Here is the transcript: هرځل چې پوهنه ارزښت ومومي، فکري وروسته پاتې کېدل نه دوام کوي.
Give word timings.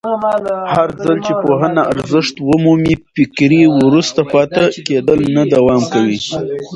هرځل 0.73 1.17
چې 1.25 1.33
پوهنه 1.43 1.81
ارزښت 1.93 2.35
ومومي، 2.49 2.95
فکري 3.13 3.63
وروسته 3.79 4.21
پاتې 4.33 4.65
کېدل 4.87 5.19
نه 5.35 5.43
دوام 5.53 5.81
کوي. 5.93 6.19